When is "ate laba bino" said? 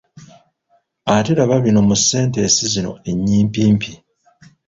1.15-1.79